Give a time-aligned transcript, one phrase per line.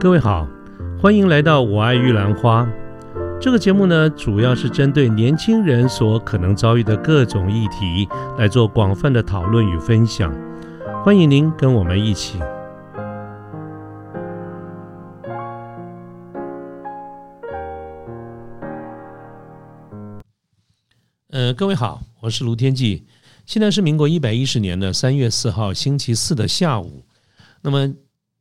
[0.00, 0.48] 各位好，
[0.98, 2.62] 欢迎来到《我爱玉兰花》
[3.38, 8.08] 这个节目呢，主要是针对年轻人所可能遭遇的各种议题
[8.38, 10.34] 来做广泛的讨论与分享。
[11.04, 12.38] 欢迎您跟我们一起。
[21.28, 23.06] 呃，各位好，我是卢天记，
[23.44, 27.04] 现在是民国一百一十年的三月四号星期四的下午。
[27.60, 27.92] 那么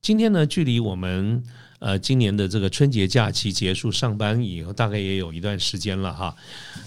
[0.02, 1.44] 今天呢，距离我们
[1.80, 6.36] 呃今年的这个春节假期结束上班以后，大概也有一段时间了哈。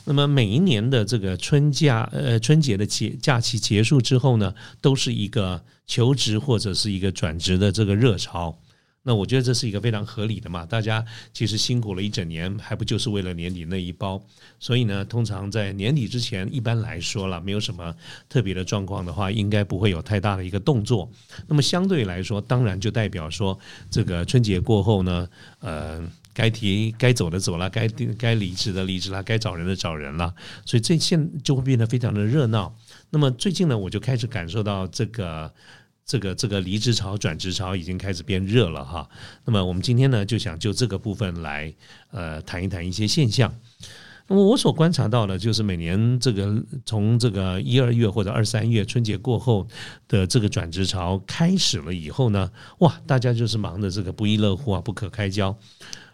[0.05, 8.59] 那么每一年的这个春假呃春节的节假期结束之后呢，都是一个求职或者是一个转职的这个热潮。
[9.05, 14.23] 那我觉得这是一个非常合理的嘛，大家其实辛苦了一整年，还不就是为了年底那一包？
[14.61, 17.93] 所以呢，通常在年底之前，一般来说了，没有什么
[18.29, 21.11] 特别的状况的话，应该不会有太大的一个动作。
[21.49, 23.59] 那么相对来说，当然就代表说，
[23.91, 26.01] 这个春节过后呢，呃，
[26.33, 30.33] 该提该走的走了，该该离职的离职了，该找人的找人了，
[30.65, 32.73] 所以这现就会变得非常的热闹。
[33.11, 35.53] 那么最近呢，我就开始感受到这个。
[36.05, 39.09] 这个这个离职潮转职潮已经开始变热了哈，
[39.45, 41.73] 那么我们今天呢就想就这个部分来
[42.11, 43.55] 呃谈一谈一些现象。
[44.29, 49.67] 那么我所观察到的，就是每年这个从这个一二月或者二三月春节过后
[50.09, 55.57] 的这个转职潮开始了以后呢，哇，大家就是忙的这个不亦乐乎啊，不可开交。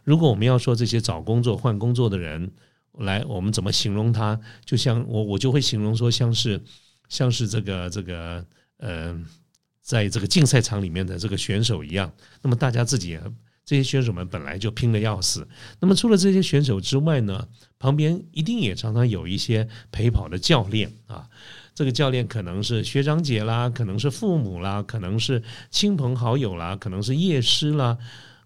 [0.04, 2.50] 如果我们要说这些找工作换工作的人
[2.98, 4.40] 来，我们怎么形容他？
[4.64, 6.60] 就像我我就会形容说，像是
[7.08, 8.44] 像是这个这个
[8.78, 9.18] 呃。
[9.88, 13.18] 在这个竞赛场里面的这个选手一样，那么大家自己
[13.64, 15.48] 这些选手们本来就拼的要死。
[15.80, 21.26] 那么除了这些选手之外呢，旁边一定也常常有一些陪跑的教练啊。
[21.74, 27.96] 这个教练可能是学长姐啦，可能是父母啦，可能是亲朋好友啦，可能是夜师啦。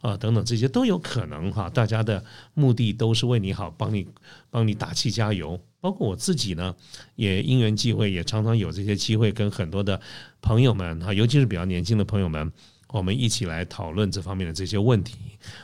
[0.00, 1.69] 啊，等等，这些都有可能哈。
[1.69, 4.06] 大家的目的都是为你好，帮你
[4.48, 5.60] 帮你打气加油。
[5.82, 6.72] 包括我自己呢，
[7.16, 10.00] 也因缘际会，也常常有这些机会跟很多的
[10.41, 12.53] 朋友们哈，尤其是比较年轻的朋友们，
[12.91, 15.16] 我们一起来讨论这方面的这些问题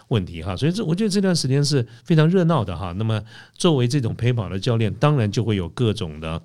[0.09, 0.56] 问题哈。
[0.56, 2.93] 所以这我觉得这段时间是非常热闹的哈。
[2.99, 3.23] 那么
[3.55, 6.43] 作为这种陪跑的教练，当然就会有各种的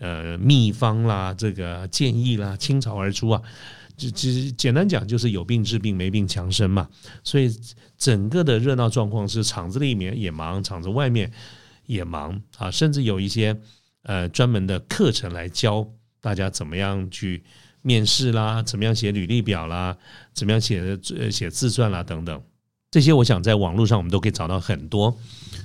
[0.00, 3.40] 呃秘方啦，这个建议啦，倾巢而出啊。
[3.96, 6.86] 就其实简单讲，就是有病治病，没病强身嘛。
[7.22, 7.50] 所以
[7.96, 11.32] 整个的热闹状况是厂子里面也忙，厂子外面
[11.86, 12.70] 也忙啊。
[12.70, 13.58] 甚至有一些
[14.02, 15.86] 呃专门的课程来教
[16.20, 17.42] 大家怎么样去
[17.82, 19.96] 面试啦，怎么样写履历表啦，
[20.32, 20.98] 怎么样写
[21.30, 22.42] 写自传啦等等。
[22.90, 25.16] 这些我想在网络上我们都可以找到很多。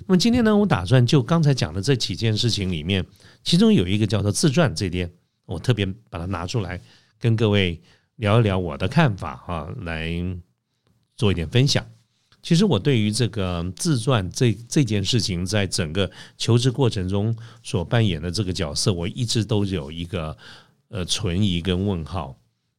[0.07, 3.05] 那么今天呢，我打算就刚才讲的这几件事情里面，
[3.43, 5.11] 其中有一个叫做自传这点，
[5.45, 6.81] 我特别把它拿出来
[7.19, 7.81] 跟各位。
[8.19, 10.11] 聊一聊我的看法哈，来
[11.15, 11.85] 做一点分享。
[12.49, 20.35] 其实我对于这个自传这这件事情，在整个求职过程中所扮演的这个角色，我一直都有一个
[20.87, 22.35] 呃存疑跟问号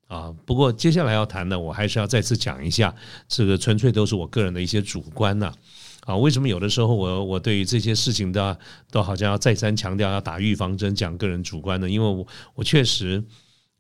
[0.09, 0.35] 啊。
[0.45, 2.93] 不过接下来要谈的，我还是要再次讲一下，
[3.29, 5.53] 这个纯粹都是我个人的一些主观呐
[6.01, 6.17] 啊。
[6.17, 8.59] 为什么有的时候我我对于这些事情的
[8.91, 11.89] 都好像要再三强调要打预防针，讲个人主观呢？
[11.89, 12.27] 因为我
[12.57, 13.23] 我确实。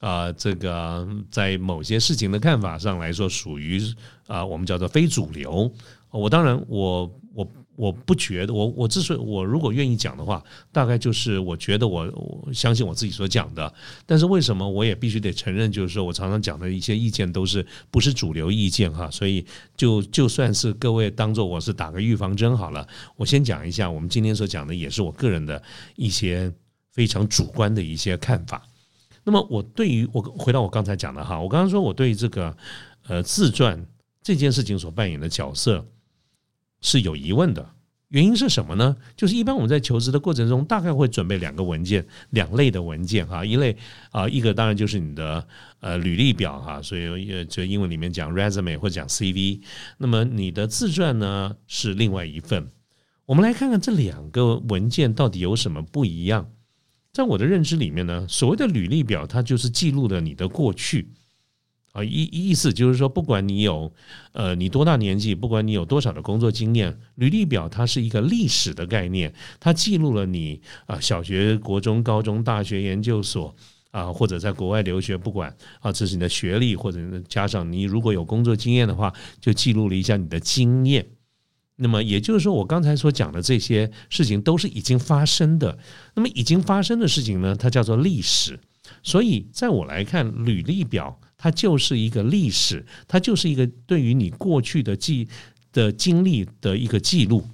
[0.00, 3.80] 啊，这个在某些事情的看法上来说，属于
[4.26, 5.70] 啊，我们叫做非主流。
[6.10, 7.46] 我当然，我我
[7.76, 13.72] 我不觉得，我我之所以我如果愿意讲的话，大概就是我觉得我我相信我自己所讲的。
[14.06, 19.08] 但是为什么我也必须得承认，就是说我常常讲的一些意见都是不是主流意见哈。
[19.10, 19.44] 所以
[19.76, 25.62] 就就算是各位当做我是打个预防针好了，我先讲一下，我们今天所讲的也是我个人的
[25.94, 26.52] 一些
[26.90, 28.66] 非常主观的一些看法。
[29.24, 32.56] 那么我对于我回到我刚才讲的哈，我刚刚说我对这个
[33.06, 33.86] 呃自传
[34.22, 35.86] 这件事情所扮演的角色
[36.80, 37.70] 是有疑问的，
[38.08, 38.96] 原因是什么呢？
[39.16, 43.76] 就是一般我们在求职的过程中，大概会准备两个文件，两类的文件哈，一类
[44.10, 45.46] 啊一个当然就是你的
[45.80, 49.60] 呃履历表哈，所以呃就英文里面讲 resume 或者讲 CV，
[49.98, 52.70] 那么你的自传呢是另外一份。
[53.26, 56.50] 我们来看看这两个文件到底有什么不一样。
[57.12, 61.08] 在我的认知里面呢，所谓的履历表，它就是记录了你的过去
[61.92, 63.92] 啊，意意思就是说，不管你有
[64.32, 73.52] 呃你多大年纪，不管你有多少的工作经验，履历表它是一个历史的概念，它记录了你啊小学、国中、高中、大学、研究所
[73.90, 81.04] 啊，或者在国外留学，不管啊，这是你的学历，或者加上你如果有工作经验的话，就记录了一下你的经验。
[81.82, 85.78] 那么也就是说，我刚才所讲的这些事情都是已经发生的。
[86.14, 88.60] 那么已经发生的事情呢，它叫做历史。
[89.02, 95.26] 所以在我来看，履历表它就是一个历史，它就是一个对于你过去的记
[95.72, 97.46] 的经历的一个记录。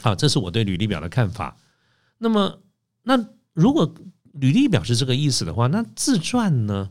[0.00, 1.56] 好，这是我对履历表的看法。
[2.18, 2.60] 那么，
[3.04, 3.94] 那如果
[4.32, 6.90] 履历表是这个意思的话，那自传呢？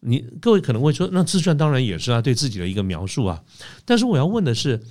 [0.00, 3.44] 你各位可能会说，那自传当然也是啊，对自己的一个描述啊。
[3.84, 4.82] 但是我要问的是，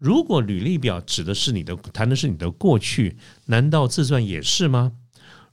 [0.00, 3.16] 如果履历表指的是你的谈的是你的过去，
[3.46, 4.92] 难道自传也是吗？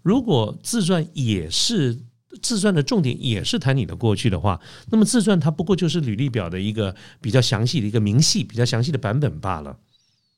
[0.01, 1.99] 如果自传也是
[2.41, 4.59] 自传的重点，也是谈你的过去的话，
[4.89, 9.77] 那么自传它不过就是履历表的一个比较详细的一个明细、比较详细的版本罢了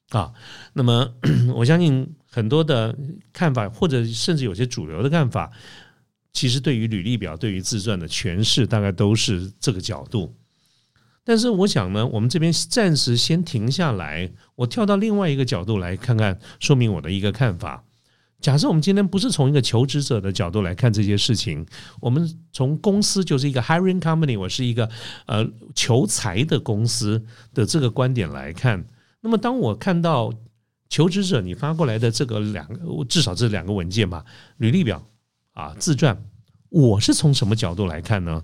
[0.09, 0.33] 啊。
[0.73, 1.13] 那么
[1.53, 2.97] 我相信很多的
[3.31, 5.51] 看法，或者甚至有些主流的看法。
[6.33, 10.35] 其实对于履历表、对于自传的诠释，大概都是这个角度。
[11.29, 17.83] 但是我想呢，我们这边暂时先停下来，我跳到另外一个角度来看看，说明我的一个看法。
[18.41, 21.63] 假设我们今天不是从一个求职者的角度来看这些事情，
[22.01, 24.89] 我们从公司就是一个 hiring company，我是一个
[25.27, 27.23] 呃求财的公司
[27.53, 28.83] 的这个观点来看，
[29.21, 30.33] 那么当我看到
[30.89, 34.25] 求职者你发过来的这个两个，至少这两个文件吧，
[34.57, 35.05] 履历表。
[35.53, 36.23] 啊，自传，
[36.69, 38.43] 我是从什么角度来看呢？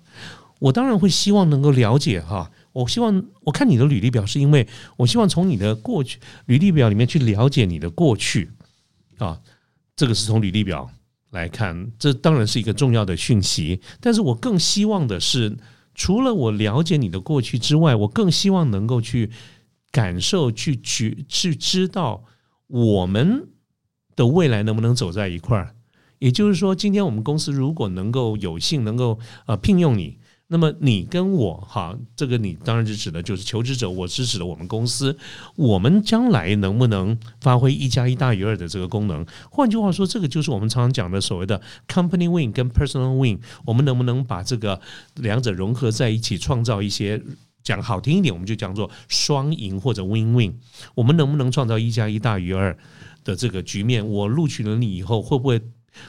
[0.59, 4.68] 我当然会希望能够了解哈，我希望我看你的履历表，是因为
[4.98, 8.51] 我希望从你的过去履历表里面去了解你的过去
[9.18, 9.39] 啊，
[9.95, 10.89] 这个是从履历表
[11.31, 13.80] 来看，这当然是一个重要的讯息。
[14.01, 15.56] 但是我更希望的是，
[15.94, 19.31] 除了我了解你的过去之外，我更希望能够去
[19.92, 22.25] 感受、去去去知道
[22.68, 23.48] 我们
[24.18, 25.75] 的未来能不能走在一块儿。
[26.19, 35.18] 也就是说，今天我们公司如果能够有幸能够呃聘用你，那么你跟我哈，这个你当然是指的就是求职者，我是指的我们公司，
[35.56, 39.25] 我们将来能不能发挥一加一大于二的这个功能？
[39.50, 44.80] 换句话说，这个就是我们常常讲的所谓的 company win 跟 personal win，我们能不能把这个
[45.15, 47.19] 两者融合在一起，创造一些
[47.63, 50.53] 讲好听一点，我们就讲做双赢或者 win win，
[50.94, 52.77] 我们能不能创造一加一大于二
[53.24, 54.07] 的这个局面？
[54.07, 55.59] 我录取了你以后，会不会？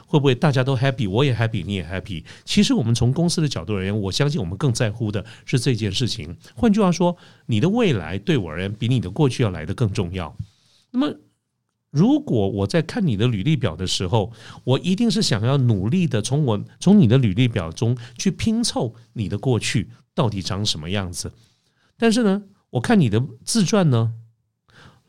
[0.07, 2.25] 会不会大家都 happy，我也 happy，你也 happy？
[2.45, 6.37] 其实我们从公司的角度而言，我相信我们更在乎的是这件事情。
[6.55, 7.17] 换句话说，
[7.47, 10.37] 你的未来对我而言比你的过去要来的更重要。
[10.91, 11.15] 那么，
[11.91, 14.33] 如果我在看你的履历表的时候，
[14.65, 21.33] 我一定是想要努力的从我从你的履历表中去拼凑你的过去到底长什么样子。
[21.97, 24.13] 但是呢，我看你的自传呢？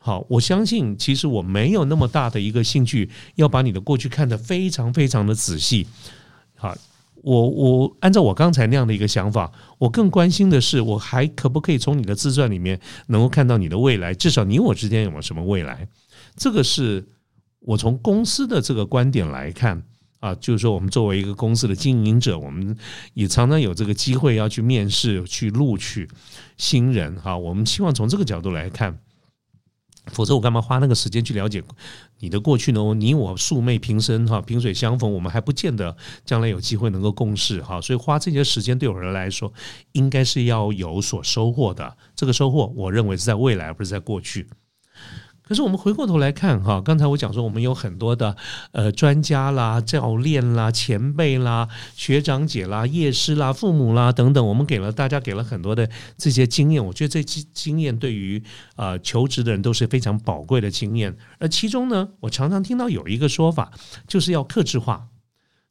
[0.07, 5.85] 好，我相信其实我没有那么大的一个兴趣要把你的过去看得非常非常的仔细。
[6.55, 6.73] 好，
[7.15, 14.13] 我我按照我刚才那样的一个想法，我更关心的是，我还可不可以从你的自传里面能够看到你的未来？
[14.13, 15.85] 至少你我之间有没有什么未来？
[16.37, 17.05] 这个是
[17.59, 19.83] 我从公司的这个观点来看
[20.21, 22.73] 啊，就是说我们作为一个公司的经营者，我们
[23.13, 26.07] 也常常有这个机会要去面试、去录取
[26.55, 27.13] 新人。
[27.17, 28.97] 哈，我们希望从这个角度来看。
[30.11, 31.63] 否则我干嘛花那个时间去了解
[32.19, 32.93] 你的过去呢？
[32.95, 35.95] 你我素昧平生哈，萍水相逢，我们还不见得
[36.25, 37.79] 将来有机会能够共事哈。
[37.79, 39.51] 所以花这些时间对我来说，
[39.91, 41.95] 应该是要有所收获的。
[42.15, 44.47] 这个收获，我认为是在未来，而不是在过去。
[45.47, 48.35] 可是我们回过头来看哈，刚才我讲说我们有很多的
[48.73, 56.85] 呃专家啦、教练啦、前辈啦、学长姐啦、业师啦、父母啦等等，我们给了大家给了很多的这些经验。
[56.85, 58.43] 我觉得这经经验对于
[58.75, 61.15] 呃求职的人都是非常宝贵的经验。
[61.39, 63.71] 而其中呢，我常常听到有一个说法，
[64.05, 65.07] 就是要克制化。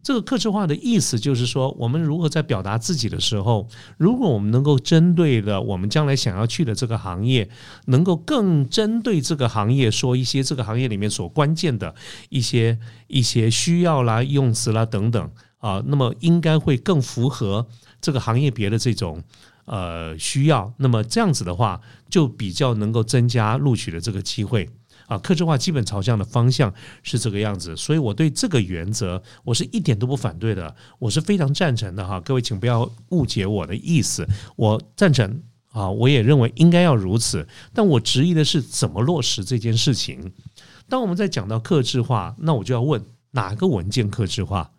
[0.06, 3.66] 这个克制化的意思就是说，我们如何在表达自己的时候，
[3.98, 7.50] 如果我们能够针对的我们将来想要去的这个行业，
[7.86, 11.92] 能够更针对这个行业说一些这个行业里面所关键的
[12.28, 17.66] 一些一些需要啦、用词啦等等啊，那么应该会更符合
[18.00, 19.20] 这个行业别的这种
[19.64, 20.72] 呃需要。
[20.76, 24.70] 那么这样子的话，就比较能够增加录取的这个机会。
[25.06, 26.72] 啊，客制化基本朝向的方向
[27.04, 32.20] 是这个样子，所以我对这个原则我是一点都不反对的，我是非常赞成的哈。
[32.20, 37.46] 各位请不要误解我的意思，我赞成啊，我也认为应该要如此。
[37.72, 40.32] 但我质疑的是怎么落实这件事情。
[40.88, 44.72] 当我们在讲到克制化，那我就要问哪个文件克制化？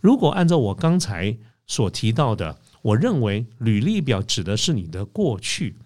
[0.00, 1.36] 如果按照我刚才
[1.66, 5.76] 所提到的，我认为履历表指的是你的过去，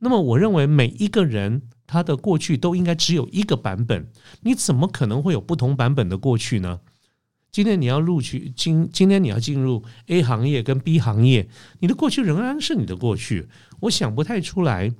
[0.00, 1.62] 那么我认为每一个人。
[1.86, 4.08] 他的过去都应该只有一个版本，
[4.42, 6.80] 你怎么可能会有不同版本的过去呢？
[7.52, 11.48] 今天你要录取，今今天你要进入 A 行业跟 B 行业，
[11.80, 13.48] 你的过去仍然是你的过去。
[13.80, 14.92] 我想不太出来，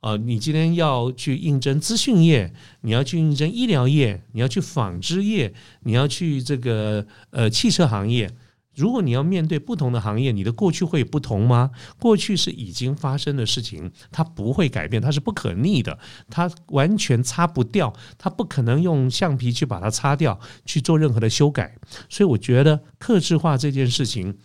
[0.00, 5.52] 呃，你今天要去应征资讯业，你要去应征医疗业，你要去纺织业，
[5.82, 8.30] 你要去这个呃汽车行业，
[8.74, 11.70] 如果你要面对不同的行业，你的过去会不同吗？
[11.98, 21.76] 过去是已经发生的事情，它不会改变，它是不可逆的，它完全擦不掉，它不可能用橡皮去把它擦掉，去做任何的修改。
[22.08, 24.36] 所以我觉得，克制化这件事情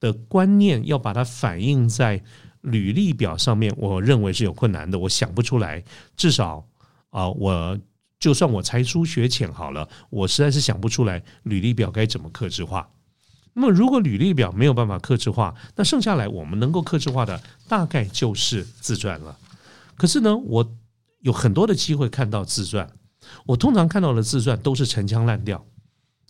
[0.00, 2.22] 的观念要把它反映在
[2.60, 4.98] 履历表上面，我认为是有困难的。
[4.98, 5.82] 我想不出来，
[6.16, 6.66] 至少
[7.10, 7.78] 啊，我
[8.20, 12.88] 就算我才疏学浅好了，我实在是想不出来履历表该怎么克制化。
[13.58, 19.36] 那么，如果履历表没有办法克制化，那剩下来我们能够克制化的大概就是自传了。
[19.96, 20.72] 可是呢，我
[21.22, 22.88] 有很多的机会看到自传，
[23.46, 25.66] 我通常看到的自传都是陈腔滥调。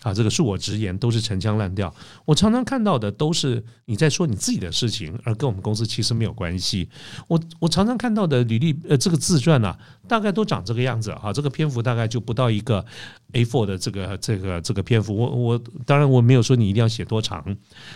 [0.02, 1.92] 啊，这个恕我直言，都是陈腔滥调。
[2.24, 6.88] 我常常看到的都是你在说你自己的事情，而跟我们公司其实没有关系。
[7.26, 11.12] 我我常常看到的履历，呃，这个自传呢，大概都长这个样子。
[11.16, 12.86] 哈，这个篇幅大概就不到一个
[13.32, 15.16] A4 的这个这个这个篇幅。
[15.16, 17.44] 我我当然我没有说你一定要写多长，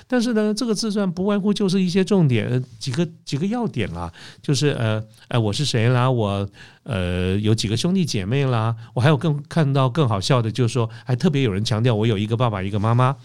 [0.07, 6.11] 但是呢，这个自传不外乎就是一些重点，几个几个要点啦，就是呃，哎，我是谁啦？
[6.11, 6.49] 我。
[6.85, 13.17] 呃，有几个兄弟姐妹啦，我还有更看到更好笑的，就是说，还特别有人强调我有一个爸爸，一个妈妈，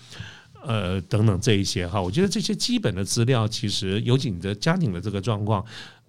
[0.64, 5.66] 呃，等等这一些哈，我觉得这些基本的资料，其实尤其你的家庭的这个状况。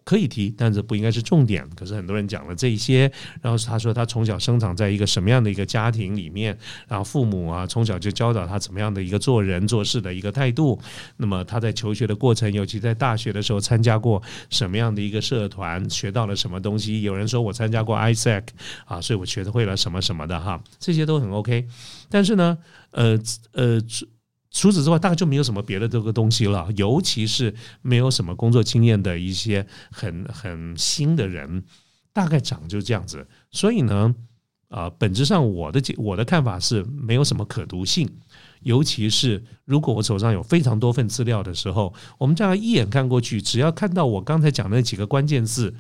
[0.09, 1.69] 可以提，但是不应该是重点。
[1.77, 3.12] 可是很多人讲了这些，
[3.43, 10.81] 然后他说他从小生长在一个什么样的一个家庭里面，然后父母啊从小就教导他怎么样的一个做人做事的一个态度。
[11.19, 17.03] 那么他在求学的过程，尤其在大学的时候参加过什么样的一个社团，学到了什么东西？
[17.03, 18.45] 有人说我参加过 ISAC
[18.87, 21.69] 啊，所以我学会了什么什么的哈，这些都很 OK。
[22.09, 22.57] 但是呢，
[22.93, 23.21] 呃
[23.53, 23.79] 呃。
[24.59, 26.69] 除此之外，大概就没有什么别的这个东西了。
[26.75, 31.62] 尤其是没有什么工作经验的一些很很新的人，
[32.12, 33.25] 大概长就这样子。
[33.53, 34.12] 所以呢，
[34.69, 38.11] 啊，本质上我的我的看法是没有什么可读性。
[38.62, 45.73] 尤其是如果我手上有非常多份资料的时候，我们这样一眼看过去，只要看到我刚才讲的那几个关键字。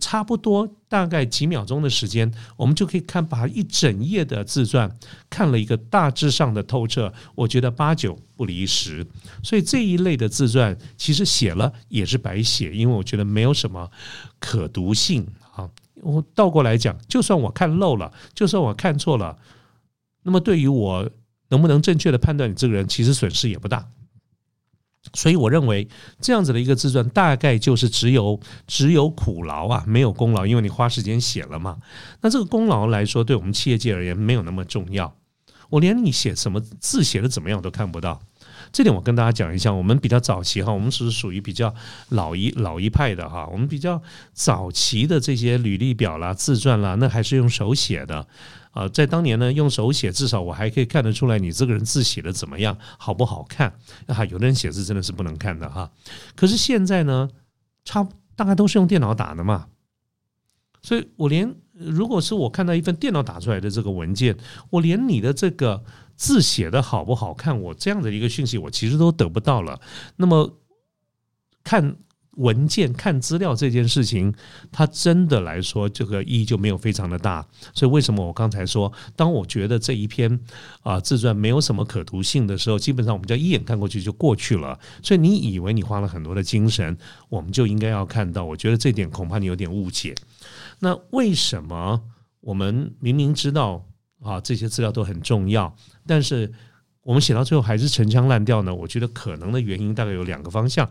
[0.00, 4.90] 差不多大概几秒钟的时间，我们就可以看把一整页的自传
[5.28, 7.12] 看了一个大致上的透彻。
[7.34, 9.06] 我觉得八九不离十，
[9.42, 13.90] 所以这一类的自传其实写了也是白写，因为我觉得没有什么
[14.38, 15.68] 可读性啊。
[16.02, 19.38] 我倒过来讲，就算我看漏了，就算我看错了，
[20.22, 21.10] 那么对于我
[21.50, 23.86] 能不能正确的判断你这个人，其实损失也不大。
[25.14, 25.88] 所以我认为
[26.20, 31.78] 这样子的一个自传，大概就是只有只有苦劳啊，没有功劳，因为你花时间写了嘛。
[32.20, 35.16] 那这个功劳来说，对我们企业界而言没有那么重要。
[35.70, 38.20] 我连你写什么字写的怎么样都看不到。
[38.70, 41.74] 这点我跟大家讲一下，我们比较早期哈，我们是属于比较
[42.08, 44.02] 老一老一派的哈，我们比较
[44.32, 48.26] 早期的这些履历表啦、自传啦，那还是用手写的。
[48.74, 53.72] 啊，在当年呢，用手写，至少我还可以看得出来你这个人字写的怎么样，好不好看
[54.06, 54.24] 啊？
[54.24, 55.90] 有的人写字真的是不能看的哈。
[56.34, 57.30] 可是现在呢，
[57.84, 59.68] 差大概都是用电脑打的嘛，
[60.82, 64.36] 所以我连如果是我看到一份电脑打出来的这个文件，
[64.70, 65.84] 我连你的这个
[66.16, 69.80] 字写的好不好看，我这样的一个讯息，我其实都得不到了。
[70.16, 70.58] 那么
[71.62, 71.96] 看。
[72.36, 74.34] 文件看资料这件事情，
[74.72, 77.46] 它真的来说，这个意义就没有非常的大。
[77.72, 80.38] 所以为什么我刚才说，当我觉得这一篇
[80.82, 84.78] 啊自传没有什么可读性的时候，基本上我们就一眼看过去就过去了。
[85.02, 86.96] 所以你以为你花了很多的精神，
[87.28, 88.44] 我们就应该要看到。
[88.44, 90.14] 我觉得这点恐怕你有点误解。
[90.80, 92.00] 那为什么
[92.40, 93.84] 我们明明知道
[94.20, 95.74] 啊这些资料都很重要，
[96.06, 96.52] 但是
[97.04, 98.74] 我们写到最后还是陈腔滥调呢？
[98.74, 100.90] 我觉得可能的原因大概有两个方向。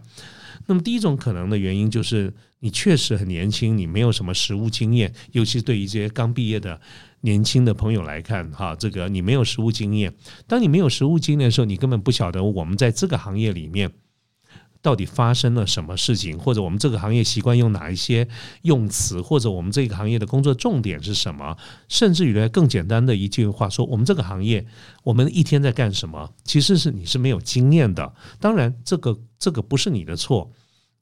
[0.68, 6.80] 那么第一种可能的原因就是你确实很年轻，你没有什么实务经验，尤其对于这些刚毕业的
[7.22, 10.14] 年轻的朋友来看，哈，这个你没有实务经验。
[10.48, 13.92] 当你没有实务经验的时候，你根本不晓得我们在这个行业里面。
[14.84, 16.38] 到底发生了什么事情？
[16.38, 18.28] 或者我们这个行业习惯用哪一些
[18.62, 19.22] 用词？
[19.22, 21.58] 或者我们这个行业的工作重点是什么？
[21.88, 24.68] 甚至于呢，更简单的一句话说，我们这个行业，
[25.04, 26.30] 我们一天在干什么？
[26.44, 28.14] 其实是你是没有经验的。
[28.40, 30.52] 当然，这个这个不是你的错，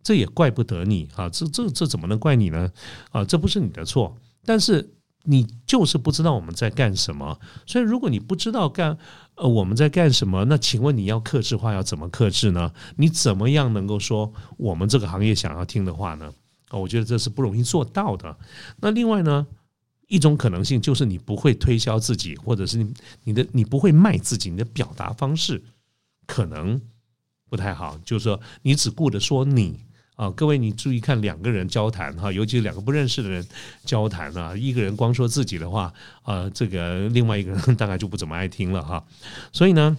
[0.03, 1.27] 这也怪不得你啊！
[1.27, 2.71] 这这这怎么能怪你呢？
[3.09, 4.93] 啊，这不是你的错，但是。
[5.23, 8.97] 你就是不知道我们在干什么，所以如果你不知道干
[9.41, 12.71] 呃我们在干什么，那请问你要克制化要怎么克制呢？
[12.95, 16.31] 你怎么样能够说我们这个行业想要听的话呢？
[16.67, 18.37] 啊，我觉得这是不容易做到的。
[18.79, 19.47] 那另外呢，
[20.07, 22.93] 一种可能性就是你不会推销自己，或者是你
[23.23, 25.63] 你的你不会卖自己，你的表达方式
[26.27, 26.79] 可能
[27.49, 29.79] 不太好，就是说你只顾着说你。
[30.21, 33.43] 啊，各位，你注意看，两个人交谈哈，尤其是两个不认识的人
[33.85, 39.03] 交谈啊，一个人光说自己的话，啊，这个另外一个人大概就不怎么爱听了哈。
[39.51, 39.97] 所以呢，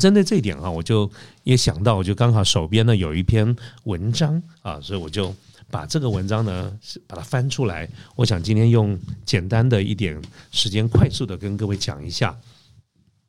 [0.00, 1.08] 针对这一点啊，我就
[1.44, 5.32] 也想到，我就刚好手边呢有一篇文章啊，所以我就
[5.70, 7.88] 把这个文章呢把它翻出来。
[8.16, 10.20] 我想今天用简单的一点
[10.50, 12.36] 时间，快速的跟各位讲一下。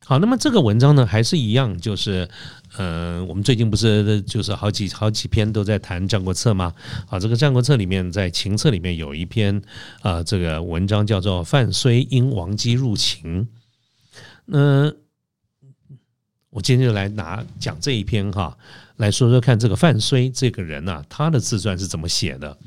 [0.06, 2.28] 好，那么这个文章呢还是一样，就是
[2.78, 6.74] 呃，我们最近不是就是好几好几篇都在谈《战国策》吗？
[7.08, 9.62] 好，这个《战国策》里面在秦策里面有一篇
[10.02, 13.42] 啊，这个文章叫做《范睢因王姬入秦》。
[14.46, 14.92] 那
[16.50, 18.58] 我今天就来拿讲这一篇哈，
[18.98, 22.58] 来说说看这个范睢这个人呐，他的自传是怎么写的。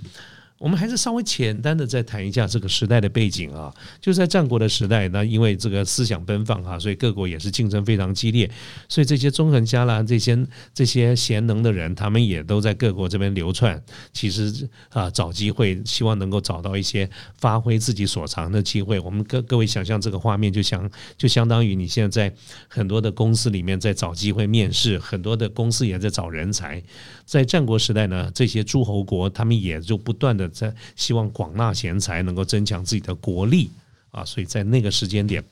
[0.59, 3.71] 我们还是稍微简单的再谈一下这个时代的背景啊，
[4.01, 8.51] 就在战国的时代，那因为这个思想奔放哈，所以各国也是竞争非常激烈，
[8.89, 13.79] 所以这些纵横家啦，这些这些贤能的人，他们也都在各国这边流窜，
[14.15, 18.99] 其实啊找机会，希望能够找到一些发挥自己所长的机会。
[19.01, 22.35] 我们各各位想象这个画面，就相就相当于你现在在
[22.67, 26.83] 很多的公司里面在找机会面试，很多的公司也在找人才。
[27.27, 30.46] 在战国时代呢，这些诸侯国他们也就不断的。
[30.49, 33.71] 在希望广纳贤才，能够增强自己的国力
[34.11, 35.43] 啊，所以在那个时间点，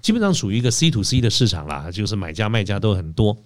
[0.00, 3.36] 基本上属于一个 C to C 的市场啦，就是买家卖家都很多。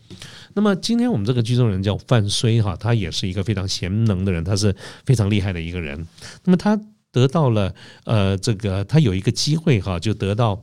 [0.54, 6.06] 那么今天我们这个剧中人叫范睢哈，他也是一个非常贤能的人，他是非常厉害的一个人。
[6.44, 6.80] 那么他
[7.12, 10.62] 得到了呃这个他有一个机会哈，就得到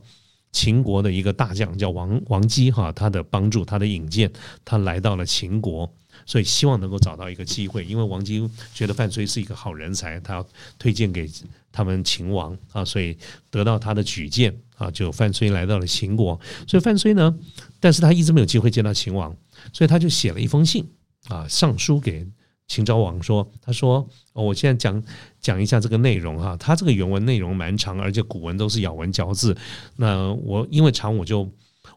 [0.52, 4.30] 秦国的一个大将叫王王姬哈，他的帮助，他的引荐，
[4.64, 5.90] 他来到了秦国。
[6.26, 10.46] 所以希望能够找到一个机会，因为王姬觉得范睢是一个好人才，他要
[10.78, 11.28] 推荐给
[11.72, 13.16] 他们秦王啊，所以
[13.50, 16.38] 得到他的举荐啊，就范睢来到了秦国。
[16.66, 17.34] 所以范睢呢，
[17.80, 19.36] 但是他一直没有机会见到秦王，
[19.72, 20.86] 所以他就写了一封信
[21.28, 22.26] 啊，上书给
[22.66, 25.02] 秦昭王说：“他说，我现在讲
[25.40, 29.56] 讲一下这个内容哈，他这个原文内容蛮长，而且古文都是咬文嚼字。
[29.96, 31.50] 那我因为长，我就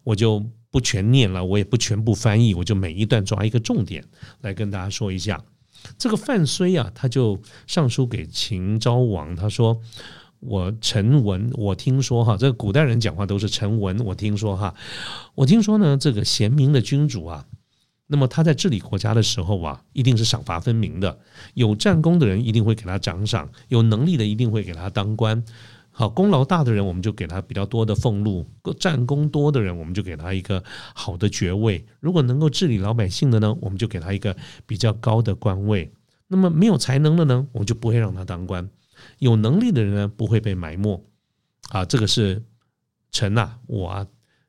[0.03, 4.03] 我就。”不全念了，我也不全部翻译，我就每一段抓一个重点
[4.39, 5.43] 来跟大家说一下。
[5.97, 9.81] 这个范睢啊，他就上书给秦昭王，他说
[10.39, 14.73] ：“我陈文，我听说哈，这个古代人讲话都是陈文，我听说哈，
[15.35, 17.45] 我听说呢，这个贤明的君主啊，
[18.07, 21.19] 那么他在治理国家的时候啊，一定是赏罚分明的，
[21.55, 25.43] 有战功的人一定会给他奖赏，有能力的一定会给他当官。”
[26.01, 28.43] 好，功劳大的人，我们就给他比较多的俸禄；
[28.79, 30.63] 战功多的人，我们就给他一个
[30.95, 31.85] 好的爵位。
[31.99, 34.35] 如果能够治理老百姓的呢，我们就给他一个
[34.65, 35.93] 比较高的官位。
[36.27, 38.65] 那么没有才能的呢，我们就不会让他当官；
[39.19, 40.99] 有能力的人呢，不会被埋没。
[41.69, 42.41] 啊，这个是
[43.11, 44.07] 臣呐，我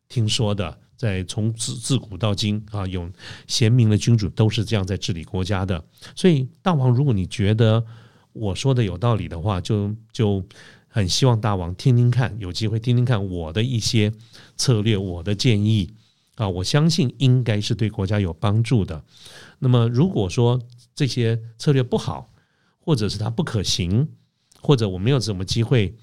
[0.08, 3.06] 听说的，在从自自古到今啊，有
[3.46, 5.84] 贤明的君主都是这样在治理国家的。
[6.16, 7.84] 所以，大王，如果你觉得
[8.32, 10.42] 我说的有道理的话，就就。
[10.94, 14.12] 很希望大王听听看，有机会听听看我的一些
[14.58, 15.90] 策略，我的建议
[16.34, 19.02] 啊，我相信应该是对国家有帮助的。
[19.58, 20.60] 那么如果说
[20.94, 22.30] 这些策略不好，
[22.78, 24.06] 或者是它不可行，
[24.60, 25.94] 或者我没有什么机会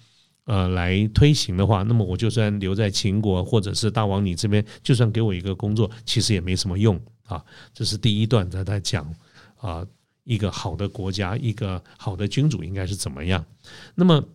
[0.45, 7.45] 呃来推行的话，那么我就算留在秦国，或者是大王你这边，就算给我一个工作，其实也没什么用啊。
[7.75, 9.13] 这是第一段他在讲
[9.57, 9.85] 啊，
[10.23, 13.45] 一个好的国家，一个好的君主应该是怎么样。
[13.93, 14.25] 那么。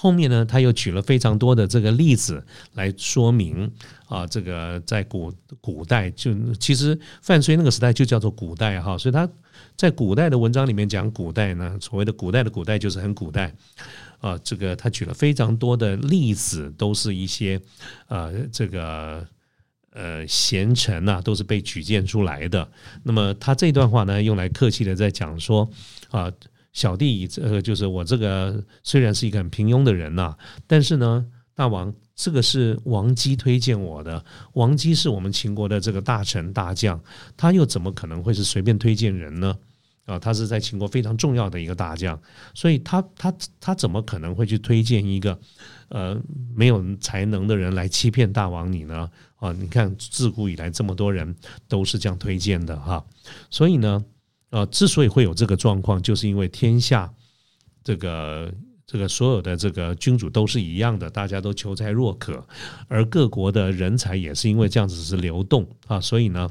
[0.00, 2.40] 后面呢，他又举了非常多的这个例子
[2.74, 3.68] 来说明
[4.06, 9.28] 啊，这个在古古代就其实范睢那个时代就叫做古代哈，所以他
[9.76, 13.52] 在古代的文章里面讲古代呢，所谓的古代的古代就是很古代
[14.20, 17.60] 啊，这个他举了非常多的例子，都是一些
[18.06, 19.26] 呃这个
[19.92, 22.68] 呃贤臣呐，都是被举荐出来的。
[23.02, 25.68] 那么他这段话呢，用来客气的在讲说
[26.10, 26.30] 啊。
[26.72, 34.24] 小弟，呃，就是我这个虽然是一个很平庸的人呐，但是呢，大王，这个是王姬推荐我的。
[34.52, 37.00] 王姬是我们秦国的这个大臣大将，
[37.36, 39.56] 他又怎么可能会是随便推荐人呢？
[40.04, 42.20] 啊，他是在秦国非常重要的一个大将，
[42.54, 45.38] 所以他他他怎么可能会去推荐一个
[45.88, 46.16] 呃
[46.54, 49.10] 没有才能的人来欺骗大王你呢？
[49.36, 51.34] 啊，你看自古以来这么多人
[51.66, 53.04] 都是这样推荐的哈，
[53.50, 54.04] 所以呢。
[54.50, 57.12] 呃，之所以会有这个状况，就是因为天下
[57.84, 58.50] 这个
[58.86, 62.42] 这个所有的这个君主都是一样的，大家都求才若渴，
[62.88, 66.48] 而各国的人才也是因为这样子是流动啊，所以呢，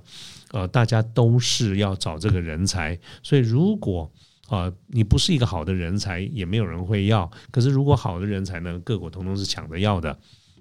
[0.51, 4.11] 呃，大家都是要找这个人才，所以如果
[4.47, 7.27] 啊你不是一个好的人才，也没有人会要。
[7.49, 10.15] 可是如果好的人才呢，各国通通是抢着要的。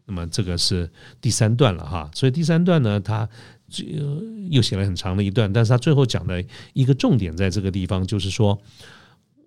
[0.06, 3.28] 那么这个是第三段了哈，所以第三段呢，它。
[3.68, 3.84] 这
[4.50, 8.58] 又写了很长的一段，但是他最后讲的一个重点在这个地方，就是说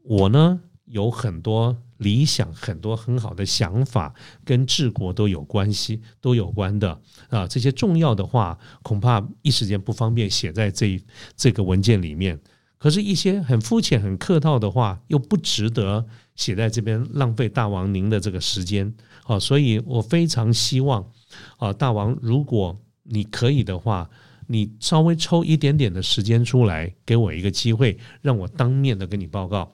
[0.04, 7.48] 我呢有很多理想很多很好的想法，跟治国都有关系，都有关的啊。
[7.48, 11.02] 这些重要的话，恐怕一时间不方便写在这
[11.36, 12.40] 这个文件里面。
[12.78, 16.06] 可是，一些很肤浅、很客套的话，又不值得
[16.36, 18.94] 写在这边，浪费大王您的这个时间
[19.26, 19.38] 啊。
[19.38, 21.06] 所以我非常希望
[21.58, 24.10] 啊，大王，如果你可以的话。
[24.52, 29.72] 你稍微抽一点点的时间出来，给我一个机会，让我当面的跟你报告，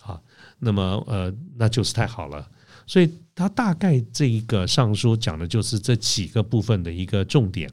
[0.00, 0.20] 好，
[0.58, 2.44] 那么呃，那就是太好了。
[2.88, 7.70] 所以他大概这一个上书讲的就是这几个部分的一个重点。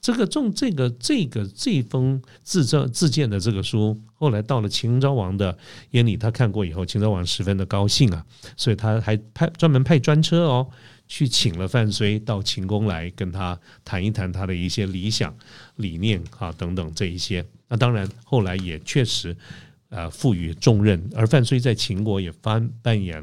[0.00, 5.56] 这个重这个这个这封自证自荐的这个书，后来到了秦昭王的
[5.92, 10.68] 眼里，他看过以后，秦昭王十分的高兴啊，所以他还派专门派专车哦。
[11.14, 15.36] 去请了范睢到秦宫来跟他谈一谈他的一些理想
[15.76, 19.36] 理念啊等等这一些，那当然后来也确实
[19.90, 23.22] 呃赋予重任，而范睢在秦国也扮扮演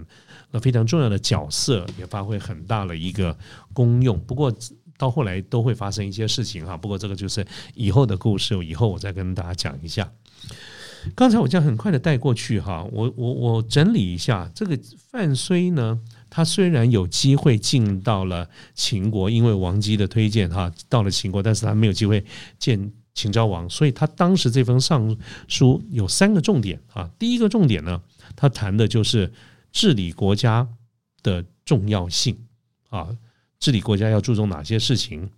[0.52, 3.36] 了非常重要的角色，也发挥很大的一个
[3.73, 4.19] 功用。
[4.19, 4.54] 不过
[4.95, 10.08] 到后来都会发生一些事情哈，不过这个就是以后的故事，以后我再跟大家讲一下。
[11.15, 15.99] 刚才我这样很快的带过去哈，我我我整理一下这个范睢呢。
[16.30, 22.24] 他虽然有机会进到了秦国，因为王姬的推荐哈，到了秦国，但是他没有机会
[22.58, 27.10] 见秦昭王，所以他当时这封上书有三个重点啊。
[27.18, 28.02] 第一个重点呢，
[28.36, 29.32] 他谈的就是
[29.72, 30.68] 治理国家
[31.24, 32.38] 的重要性
[32.89, 33.10] 啊，
[33.60, 35.30] 治理国家要注重哪些事情？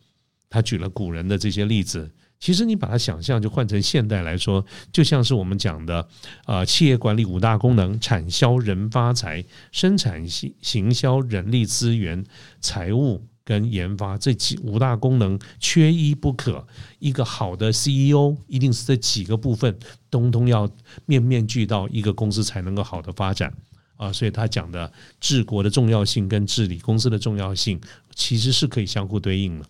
[0.50, 2.12] 他举了古人的这些例子。
[2.42, 6.06] 其实你把它想象就换成现代来说，就像是我们讲的，
[6.48, 12.26] 呃，企业管理五大功能：产销人发财、生产行行销、人力资源、
[12.60, 16.66] 财务跟研发这几五大功能缺一不可。
[16.98, 19.78] 一个好的 CEO 一定是这几个部分
[20.10, 20.68] 通通要
[21.06, 23.54] 面面俱到，一个公司才能够好的发展
[23.98, 24.12] 啊。
[24.12, 27.80] 所以他讲的治国的重要性跟治理公司的重要性，
[28.16, 29.66] 其实是可以相互对应的。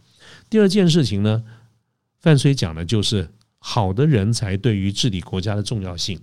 [0.49, 1.43] 第二件事情呢？
[2.21, 6.19] 范睢讲的就是好的人才对于治理国家的重要性。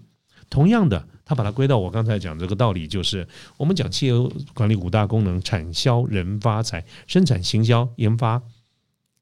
[0.49, 4.13] 同样的，他把它归到我刚才讲这个道理，就是我们讲企业
[4.55, 8.43] 管理五大功能：产销人发财、生产行销研发。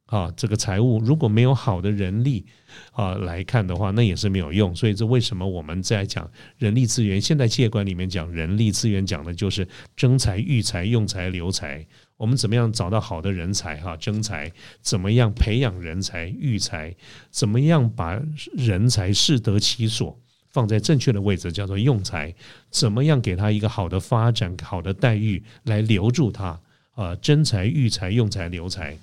[0.06, 2.46] 啊，这个财务如果没有好的人力
[2.92, 4.72] 啊来看的话，那也是没有用。
[4.72, 7.20] 所以这为什么我们在讲人力资源？
[7.20, 11.84] 现代企业管理里面讲人力资源，讲的就是征才、育才、用才、留才。
[12.16, 13.76] 我们怎么样找到好的人才？
[13.76, 14.50] 哈，征才
[14.80, 16.94] 怎么样培养人才、育才？
[17.30, 18.20] 怎么样把
[18.56, 20.18] 人才适得其所，
[20.50, 22.34] 放在正确的位置，叫做用才？
[22.70, 26.58] 怎么样给他一个好的发展、好的待遇来留住他？
[26.94, 28.96] 啊，征才、育才、用才、留才。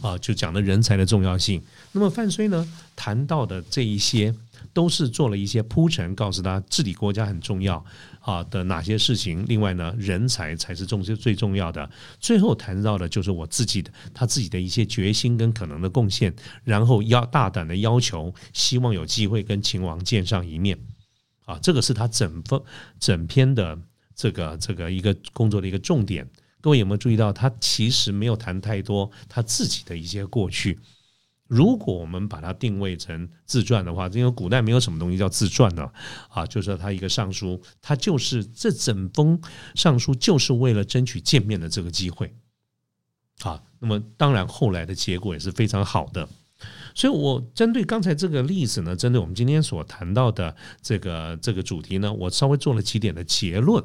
[0.00, 1.62] 啊，就讲的人才的重要性。
[1.92, 4.34] 那么范睢呢，谈到的这一些。
[4.74, 7.82] 都是做了一些铺陈，告诉他治理国家很重要
[8.20, 9.42] 啊的哪些事情。
[9.48, 11.90] 另外呢，人才才是重最重要的。
[12.20, 16.32] 最后谈到的就是我自己的他自己的一些决心跟可能的贡献，
[16.62, 20.78] 然后要大胆的要求，希望有机会跟秦王见上一面
[21.46, 21.58] 啊。
[21.60, 22.62] 这个是他整封
[23.00, 23.76] 整篇的
[24.14, 26.28] 这个这个一个工作的一个重点。
[26.60, 30.78] 各位有没有注意到，他其实没有谈太多他自己的一些过去。
[31.46, 35.92] 如果我们把它定位成自传的话，因为古代没有什么东西叫自传的
[36.28, 39.40] 啊，就是他一个上书，他就是这整封
[39.74, 42.32] 上书就是为了争取见面的这个机会
[43.40, 43.60] 啊。
[43.80, 46.28] 那么当然后来的结果也是非常好的，
[46.94, 53.82] 所以我针对刚才这个例子呢，针对我们今天所谈到的这个这个主题呢，我稍微做了几点的结论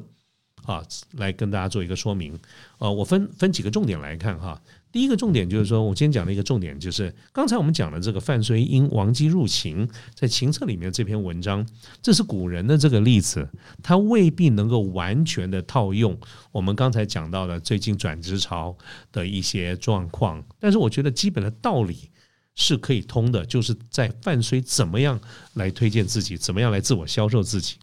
[0.66, 2.38] 啊，来跟大家做一个说明。
[2.78, 4.60] 呃，我分分几个重点来看哈。
[4.92, 11.66] 第一个重点就是说，我今天讲的一个重点就是，刚才我们讲的这个范睢因王姬入秦，在秦策里面这篇文章，
[12.00, 13.46] 这是古人的这个例子，
[13.82, 16.18] 它未必能够完全的套用
[16.50, 18.74] 我们刚才讲到的最近转职潮
[19.12, 22.10] 的一些状况，但是我觉得基本的道理
[22.54, 25.20] 是可以通的，就是在范睢怎么样
[25.54, 27.76] 来推荐自己，怎么样来自我销售自己。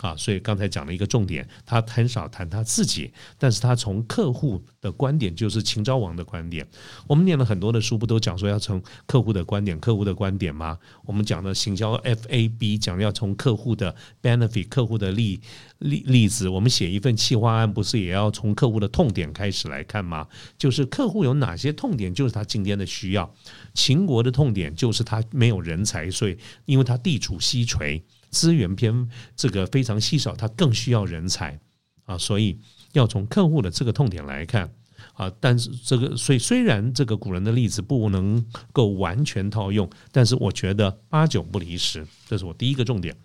[0.00, 6.66] 啊，所以刚才讲了一个重点，他很少谈他自己，但是他从客户的观点，就是秦昭王的观点。
[7.06, 10.78] 我们念了很多的书，不都讲说要从客户的观点、客户的观点吗？
[11.04, 15.40] 我们讲的行销 FAB 讲要从客户的 benefit、客户的利
[15.78, 16.48] 例例子。
[16.48, 20.26] 我们写一份企划案，不是也要从客户的痛点开始来看吗？
[20.56, 23.28] 就是客户有哪些痛点，就是他今天的需要。
[23.74, 28.00] 秦国的痛点就是他没有人才，所以因为他地处西陲。
[28.30, 31.58] 资源偏这个非常稀少，它更需要人才
[32.04, 32.58] 啊，所以
[32.92, 34.72] 要从客户的这个痛点来看
[35.14, 35.30] 啊。
[35.40, 43.16] 但是这个，所以虽然这个古人的例子不能够完全套用，但是我觉得八九不离十，这是我第一个重点。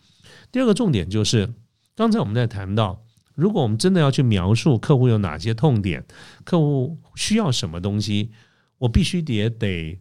[0.51, 1.53] 第二个重点就是，
[1.95, 6.05] 刚才我们在谈到如果我们真的要去描述客户有哪些痛点，
[6.43, 8.31] 客户需要什么东西，
[8.77, 9.99] 我必须得得，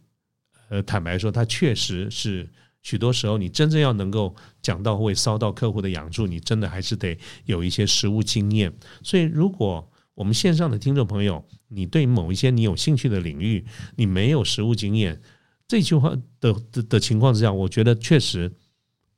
[0.68, 2.50] 呃，坦白说，他确实是
[2.82, 8.72] 许多时候，你真正要能够讲到会烧到客户的痒处，你真的还是得有一些实务经验。
[9.02, 13.64] 所以，如果我们线上的听众朋友，你对某一些你有兴趣的领域，
[13.96, 15.22] 你没有实务经验，
[15.66, 18.52] 这句话的的的情况之下，我觉得确实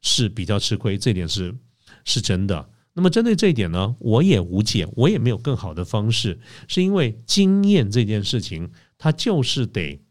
[0.03, 1.57] 是比较吃亏，这点是
[2.05, 2.71] 是真的。
[2.93, 10.04] 那么针对这一点呢，我也无解，我也没有更好的方式，是因为经验这件事情，它就是得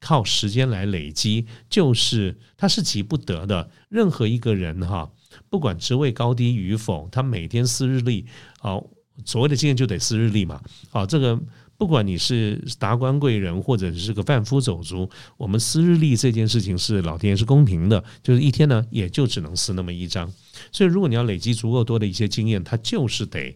[0.00, 3.70] 靠时间来累积，就是它是急不得的。
[3.88, 5.10] 任何一个人哈，
[5.48, 8.26] 不管职位高低与否，他每天撕日历，
[8.58, 8.86] 好，
[9.24, 11.40] 所谓的经验就得撕日历嘛，好，这个。
[11.78, 20.32] 不管你是达官贵人，或者是个贩夫走卒，我们撕日历这件事情是老天爷是公平的，就是一天呢也就只能撕那么一张。
[20.72, 23.54] 所以，如果你要累积足够多的一些经验，它就是得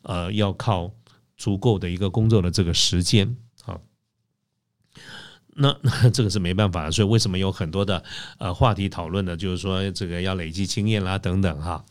[0.00, 0.90] 呃要靠
[1.36, 3.36] 足够的一个工作的这个时间
[5.58, 5.76] 那。
[5.82, 8.02] 那这个是没办法，所以为什么有很多的
[8.38, 9.36] 呃话题讨论呢？
[9.36, 11.84] 就是说这个要累积经验啦等等哈。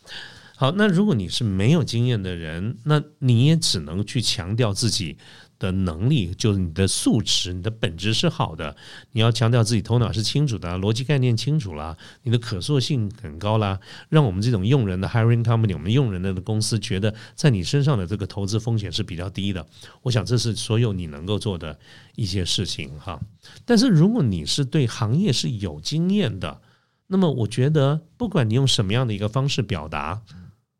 [0.56, 5.18] 好，那如果你是没有经验的人，那你也只能去强调自己。
[5.60, 8.76] 的能力就是你的素质，你的本质是好的。
[9.12, 19.66] 你要强调自己头脑是清楚的，逻辑概念清楚了，你的可塑性很高啦，让我们这种用人的 hiring company，我们用人的公司觉得在你身上的这个投资风险是比较低的。
[20.04, 21.78] 我想这是所有你能够做的
[22.16, 23.20] 一些事情哈。
[23.66, 26.62] 但是如果你是对行业是有经验的，
[27.08, 30.22] 那么我觉得不管你用什么样的一个方式表达。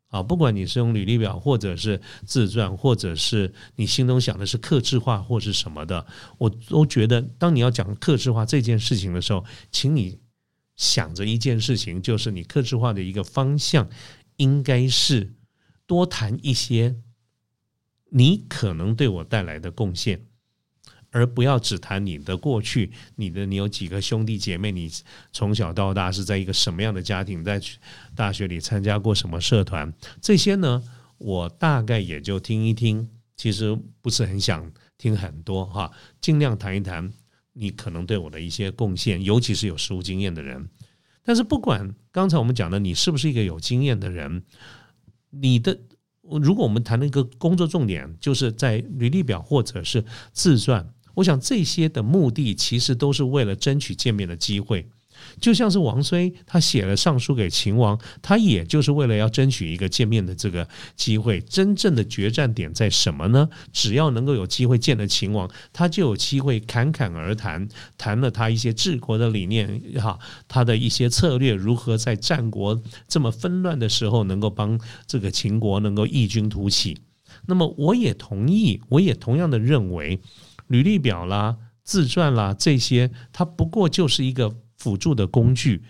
[0.08, 6.06] 啊，不管你是用履历表，或者是自传，或者是你心中想的是克制化或是什么的，
[6.38, 10.18] 我都觉得，当你要讲克制化这件事情的时候，请你
[10.76, 13.88] 想着一件事情，就是你克制化的一个方向，
[14.36, 15.34] 应该是
[15.86, 16.96] 多谈一些
[18.10, 20.27] 你可能对我带来的贡献。
[21.10, 24.90] 而不要只谈你的过去，你的你有几个兄弟姐妹，你
[25.32, 27.60] 从小到大是在一个什么样的家庭，在
[28.14, 29.90] 大学里参加过什么社团，
[30.20, 30.82] 这些呢，
[31.16, 35.90] 我大概也就听一听，其实不是很想听很多哈，
[36.20, 37.10] 尽量谈一谈
[37.54, 40.68] 你可能对我的一些贡献，尤其是有实务经验的人。
[41.24, 44.42] 但是不管刚才我们讲的你是不是一个有经验的人，
[45.30, 45.78] 你的
[46.20, 50.86] 如果我们谈的一个工作重点，就是在履历表或者是自传。
[51.14, 54.86] 我想这些的目的其实都是为了争取见面的机会，
[55.40, 61.40] 就像是王孙他写了上书给秦王，他也就是为了要争取一个见面的这个机会。
[61.40, 63.48] 真正的决战点在什么呢？
[63.72, 67.66] 只要能够有机会见了秦王，他就有机会侃侃而谈，
[67.96, 70.16] 谈了他一些治国的理念，哈，
[70.46, 76.96] 他的一些策略如何在战国这么纷乱的时候能够帮这个秦国能够异军突起。
[77.46, 80.20] 那么我也同意，我也同样的认为。
[80.68, 85.82] 履历表啦、自传啦这些，它不过就是一个辅助的工具。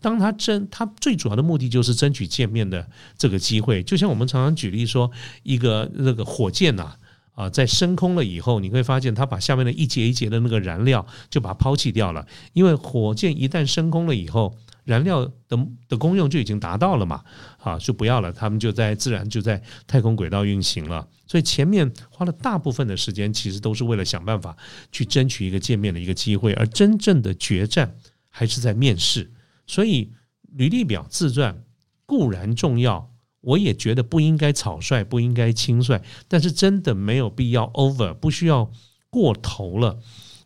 [0.00, 3.82] 当他争，他最主要的目的就是争取见面的这个机会。
[3.82, 5.10] 就像我们常常举例说，
[5.42, 6.98] 一个那个火箭呐，啊，
[7.36, 14.58] 啊在升空了以后，你会发现它把下面的一节一节的那个燃料就把它抛弃掉了，因为火箭一旦升空了以后。
[14.86, 17.24] 燃料的的功用就已经达到了嘛，
[17.58, 21.04] 啊，就不要了，他们就在自然就在太空轨道运行了。
[21.26, 24.56] 所以前面花了大部分的时间，其实都是为了想办法
[24.92, 27.96] 去争取一个见面的一个机会，而真正的决战
[28.30, 29.28] 还是在面试。
[29.66, 30.12] 所以
[30.52, 31.64] 履历表、自传
[32.06, 33.10] 固然重要，
[33.46, 38.70] 我也觉得不应该草率，不应该轻率，但是真的没有必要 over，不需要
[39.08, 39.98] 过头了。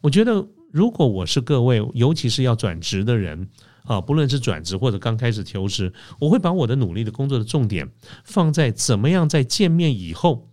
[0.02, 3.48] 我觉得，如果我是各位，尤其是要转职的人。
[3.84, 7.90] 啊，不论是转职或者刚开始求职，我会把我的努力的工作的重点
[8.22, 10.50] 放在怎么样在见面以后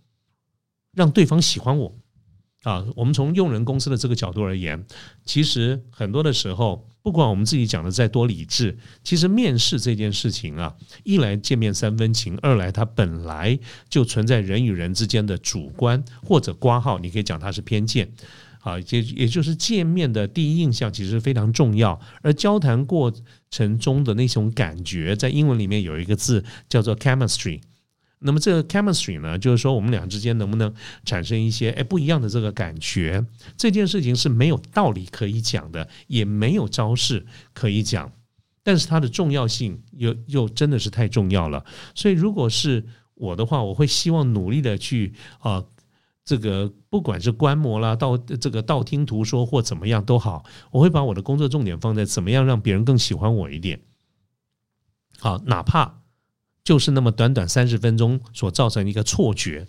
[0.92, 1.94] 让对方喜欢我。
[2.68, 4.84] 啊，我们从用人公司的这个角度而言，
[5.24, 18.12] 其实很多的时候，不管我们自己讲的再多理智，其实面试这件事情啊，一来见面三分情，二来它本来就存在人与人之间的主观或者挂号，你可以讲它是偏见。
[18.60, 23.10] 啊，也也就是见面的第一印象其实非常重要，而交谈过
[23.50, 27.60] 程中的那种感觉，在英文里面有一个字叫做 chemistry。
[28.20, 30.72] 那么这个 chemistry 呢，就是说我们俩之间能不能
[31.04, 33.24] 产生一些哎不一样的这个感觉？
[33.56, 38.12] 这件事情是没有道理可以讲的，也没有招式可以讲，
[38.62, 41.64] 但是它的重要性又又真的是太重要了。
[41.94, 45.64] 所以如果是我的话，我会希望努力的去啊。
[46.24, 53.80] 这个不管是观摩啦，到这个道听途说或怎么样都好，我会把我的工作重点放在怎么样让别人更喜欢我一点。
[55.18, 56.02] 好，哪怕
[56.68, 59.66] 就是那么短短三十分钟所造成一个错觉，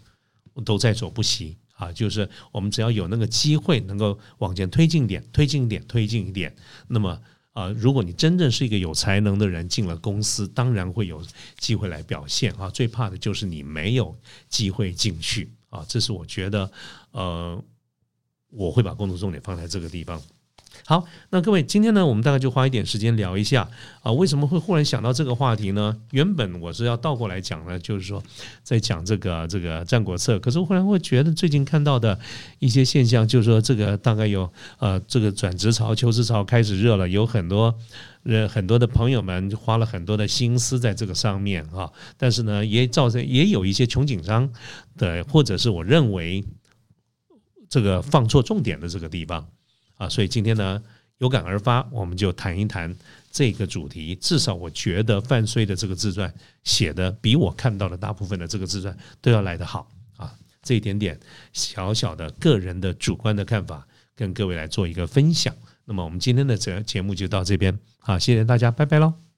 [0.66, 1.94] 都在所不惜啊！
[1.94, 6.54] 就是我们只要有那个机会，能够往前推进点、推进一点、推进一点，
[6.90, 7.18] 那么
[7.54, 11.24] 啊，如果你真正是一个有才能的人，进了公司，当然会有
[11.58, 12.70] 机会来表现啊。
[12.70, 14.14] 最怕的就是你没有
[14.50, 15.86] 机会进去啊！
[15.88, 16.70] 这是我觉得，
[17.12, 17.64] 呃，
[18.50, 20.22] 我会把工作重点放在这个地方。
[20.86, 23.70] 好，那各位，今天呢，我们大概就花一点时间聊一下
[24.02, 25.96] 啊，为什么会忽然想到这个话题呢？
[26.12, 28.22] 原本我是要倒过来讲的，就是说
[28.64, 32.18] 在讲这个这个《战国策》，可是我忽然会觉得最近看到的
[32.60, 37.76] 一些现象，就是说这个大概有呃这个转职潮、求职潮开始热了，有很多
[38.24, 44.50] 呃很多的朋友们花了很多的心思在这个上面啊，但是呢，也造成也有一些穷紧张
[44.98, 46.44] 的，或者是我认为
[47.70, 49.48] 这个放错重点的这个地方。
[50.00, 50.82] 啊，所以今天呢，
[51.18, 52.96] 有感而发，我们就谈一谈
[53.32, 54.16] 这个主题。
[54.16, 56.34] 至少我觉得范睢的这个自传
[56.64, 60.34] 写的比我看到的大部分的这个自传都要来得好啊。
[60.64, 61.20] 这一点点
[61.52, 63.86] 小小的个人的主观的看法，
[64.16, 65.54] 跟各位来做一个分享。
[65.84, 69.29] 那么我们今天的这节目就到这边，好，谢谢大家，拜拜喽。